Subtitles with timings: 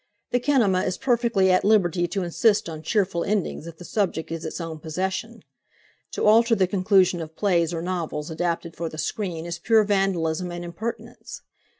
[0.31, 4.45] The kinema is perfectly at liberty to insist on cheerful endings if the subject is
[4.45, 5.43] its own possession.
[6.13, 10.51] To alter the conclusion of plays or novels adapted for the screen is pure vandalism
[10.51, 11.43] and impertinence.